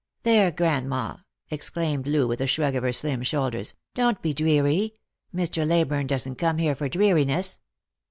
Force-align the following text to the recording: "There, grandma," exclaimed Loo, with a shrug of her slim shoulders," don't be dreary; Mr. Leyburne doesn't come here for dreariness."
"There, 0.23 0.49
grandma," 0.49 1.17
exclaimed 1.51 2.07
Loo, 2.07 2.27
with 2.27 2.41
a 2.41 2.47
shrug 2.47 2.73
of 2.75 2.81
her 2.81 2.91
slim 2.91 3.21
shoulders," 3.21 3.75
don't 3.93 4.19
be 4.19 4.33
dreary; 4.33 4.95
Mr. 5.31 5.63
Leyburne 5.63 6.07
doesn't 6.07 6.39
come 6.39 6.57
here 6.57 6.73
for 6.73 6.89
dreariness." 6.89 7.59